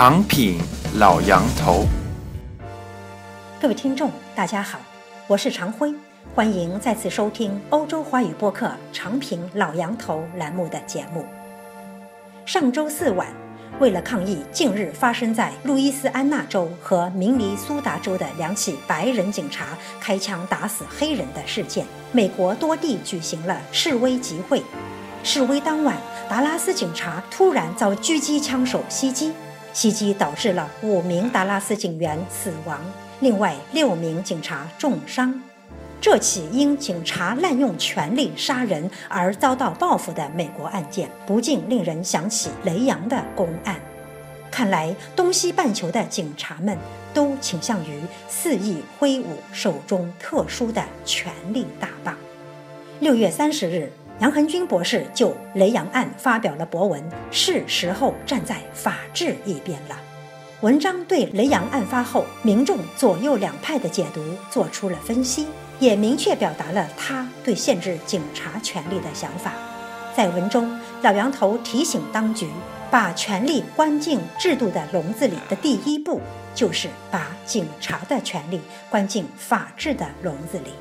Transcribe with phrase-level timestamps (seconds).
[0.00, 0.58] 长品
[0.94, 1.84] 老杨头，
[3.60, 4.80] 各位听众，大家好，
[5.26, 5.94] 我是常辉，
[6.34, 11.26] 欢迎再次收听欧洲华语播客《长品老杨头》栏目的节目。
[12.46, 13.28] 上周四晚，
[13.78, 24.62] 为了抗议近日发生在路易斯安那州和明尼苏达州的两起白人警察开枪打死黑人的事件，美国多地举行了示威集会。
[25.22, 25.94] 示威当晚，
[26.26, 29.34] 达拉斯警察突然遭狙击枪手袭击，
[29.72, 32.80] 袭击导致了五名达拉斯警员死亡，
[33.20, 35.40] 另外六名警察重伤。
[36.00, 43.80] 这起因警察滥用权力杀人而遭到报复的美国案件，不禁令人想起雷洋的公案。
[44.50, 46.76] 看来，东西半球的警察们
[47.14, 52.16] 都倾向于肆意挥舞手中特殊的权力大棒。
[52.98, 53.92] 六月三十日。
[54.20, 59.96] 杨恒军博士就雷洋案发表了博文，是时候站在法治一边了。
[60.60, 65.46] 文章对雷洋案发后民众左右两派的解读做出了分析，
[65.78, 69.54] 也明确表达了他对限制警察权力的想法。
[70.14, 72.46] 在文中，老杨头提醒当局，
[72.90, 76.20] 把权力关进制度的笼子里的第一步，
[76.54, 78.60] 就是把警察的权力
[78.90, 80.72] 关进法治的笼子里。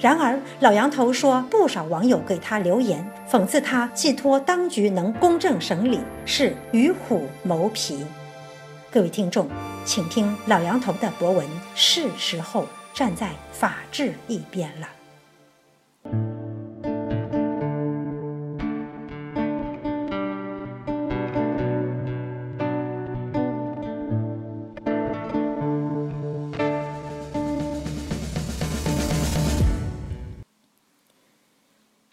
[0.00, 8.06] 然而，老杨头说，不少网友给他留言，讽刺他寄托当局能公正审理是与虎谋皮。
[8.92, 9.48] 各位听众，
[9.84, 14.88] 请听老杨头的博文，是时候站在法治一边了。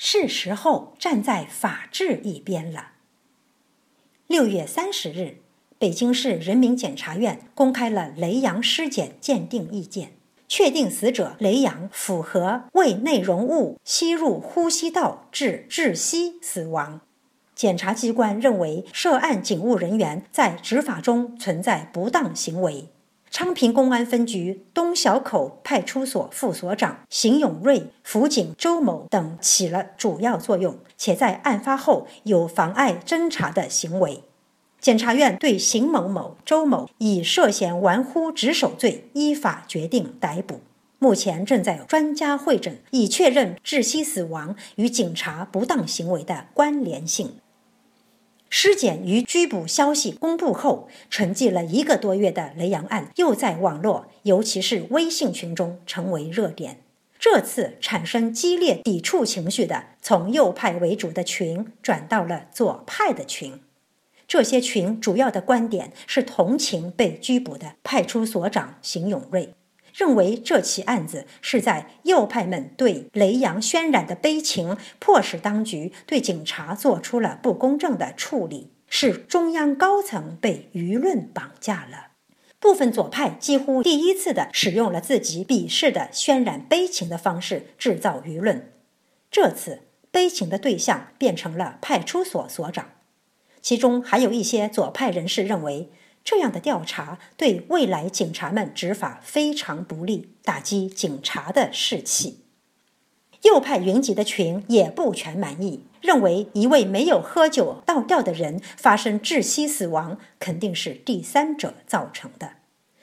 [0.07, 2.91] 是时候站在法治一边了。
[4.27, 5.37] 六月三十日，
[5.79, 10.11] 北京市人民检察院公开了雷洋尸检鉴定意见，
[10.47, 17.01] 确定死者雷洋符合胃内容物吸入呼吸道致窒息死亡。
[17.55, 22.89] 检察机关认为，涉案警务人员在执法中存在不当行为。
[23.29, 34.23] 昌平公安分局东小口派出所副所长邢永瑞、辅警周某等起了主要作用，且在案发后有妨碍侦查的行为。
[34.79, 40.61] 检察院对邢某某、周某以涉嫌玩忽职守罪依法决定逮捕，
[40.99, 47.39] 目前正在专家会诊，以确认窒息死亡与警察不当行为的关联性。
[48.57, 56.77] 尸检与拘捕消息公布后，沉寂了一个多月的雷洋案又在网络，尤其是微信群中成为热点。
[57.19, 63.59] 这次产生激烈抵触情绪的，从右派为主的群转到了左派的群。
[64.25, 69.49] 这些群主要的观点是同情被拘捕的派出所长邢永瑞。
[69.95, 82.07] 认为这起案子是在右派们对雷洋渲染的悲情，迫使当局对警察做出了不公正的处理，是中央高层被舆论绑架了。
[82.59, 88.73] 部分左派几乎第一次的使用了自己鄙视的渲染悲情的方式制造舆论，
[89.31, 92.89] 这次悲情的对象变成了派出所所长，
[93.61, 95.89] 其中还有一些左派人士认为。
[96.25, 102.41] 这样的调查对未来警察们执法非常不利，打击警察的士气。
[103.43, 112.53] 右派云集的群也不全满意，认为一位没有喝酒倒吊的人发生窒息死亡，肯定是第三者造成的。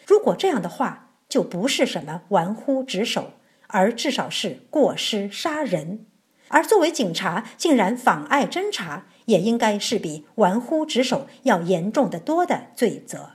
[0.05, 3.35] 如果这样的话，就不是什么玩忽职守，
[3.69, 6.07] 而至少是过失杀人。
[6.53, 9.07] 而作为警察，竟然妨碍侦查。
[9.27, 13.35] 也应该是比玩忽职守要严重的多的罪责。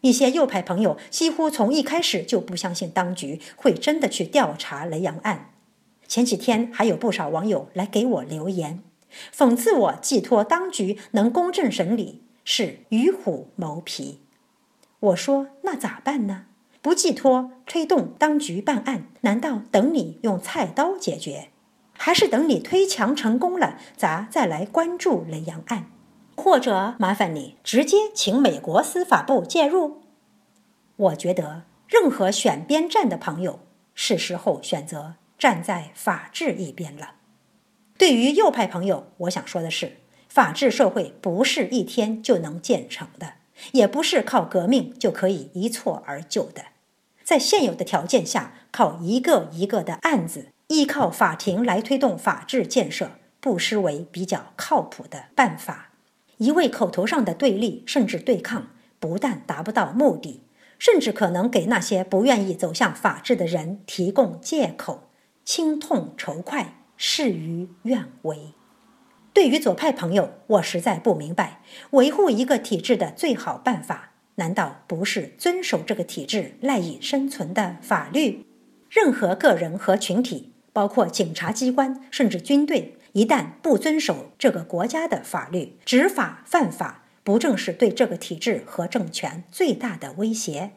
[0.00, 5.52] 一些右派朋友几乎从一开始就不相信当局会真的去调查雷洋案。
[6.08, 8.82] 前几天还有不少网友来给我留言，
[9.32, 14.18] 讽刺我寄托当局能公正审理是与虎谋皮。
[14.98, 16.46] 我说那咋办呢？
[16.82, 21.50] 不寄托推动当局办案，难道等你用菜刀解决？
[21.96, 25.90] 还是等你推墙成功了，咱再来关注雷洋案，
[26.36, 30.02] 或者麻烦你直接请美国司法部介入。
[30.96, 33.60] 我觉得任何选边站的朋友，
[33.94, 37.14] 是时候选择站在法治一边了。
[37.96, 39.98] 对于右派朋友，我想说的是，
[40.28, 43.34] 法治社会不是一天就能建成的，
[43.72, 46.64] 也不是靠革命就可以一蹴而就的。
[47.22, 50.48] 在现有的条件下，靠一个一个的案子。
[50.68, 55.90] 依靠法庭来推动法治建设，不失为比较靠谱的办法。
[56.38, 58.68] 一味口头上的对立甚至对抗，
[58.98, 60.42] 不但达不到目的，
[60.78, 65.10] 甚至可能给那些不愿意走向法治的人提供借口，
[65.44, 68.54] 轻痛仇快，事与愿违。
[69.32, 78.46] 对于左派朋友，我实在不明白，维护一个体制的最好办法，难道不是遵守这个体制赖以生存的法律？
[78.88, 87.00] 任何个人和群体，包括警察机关甚至军队，一旦不遵守这个国家的法律，执法犯法。
[87.22, 90.72] 不正是对这个体制和政权最大的威胁？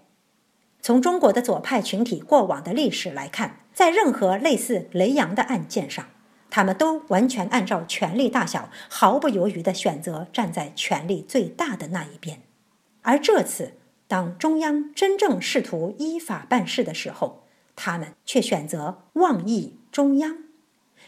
[0.82, 6.08] 从中国的左派群体过往的历史来看，在任何类似雷洋的案件上，
[6.50, 12.40] 他们都完全按照权力大小，毫不犹豫地选择站在权力最大的那一边。
[13.02, 13.74] 而这次，
[14.08, 17.44] 当中央真正试图依法办事的时候，
[17.76, 20.38] 他们却选择妄议中央。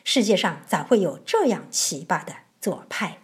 [0.04, 3.20] 世界上咋会有这样奇葩的左派？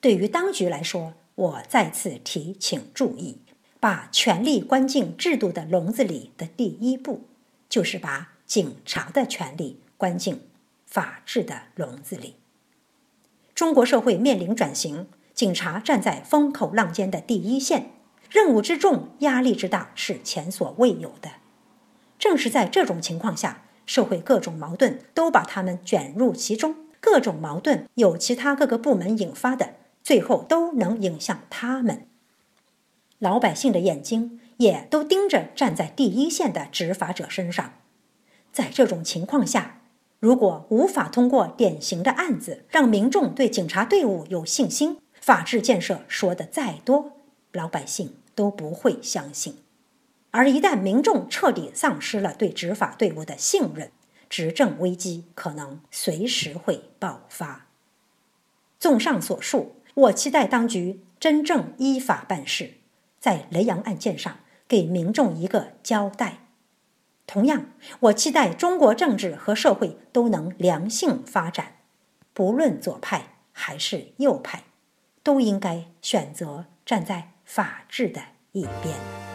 [0.00, 3.38] 对于当局来说，我再次提请注意，
[3.80, 7.28] 把权力关进制度的笼子里的第一步，
[7.68, 10.40] 就是把警察的权力关进
[10.86, 12.36] 法治的笼子里。
[13.54, 17.92] 中国社会面临转型，警察站在风口浪尖的第一线，
[18.28, 21.30] 任务之重、压力之大是前所未有的。
[22.18, 29.74] 正是在这种情况下，社会各种矛盾都把他们卷入其中，各种矛盾有其他各个部门引发的。
[30.04, 32.08] 最后都能影响他们，
[33.20, 37.74] 老百姓的眼睛也都盯着站在第一线的执法者身上。
[38.52, 39.82] 在这种情况下，
[40.18, 47.12] 如果无法通过典型的案子让民众对警察队伍有信心，法治建设说的再多，
[47.52, 49.58] 老百姓都不会相信。
[50.32, 53.90] 而一旦民众彻底丧失了对执法队伍的信任，
[54.28, 57.68] 执政危机可能随时会爆发。
[58.78, 59.76] 综上所述。
[59.94, 62.78] 我期待当局真正依法办事，
[63.20, 66.38] 在雷洋案件上给民众一个交代。
[67.26, 67.66] 同样，
[68.00, 71.76] 我期待中国政治和社会都能良性发展，
[72.32, 74.64] 不论左派还是右派，
[75.22, 79.31] 都应该选择站在法治的一边。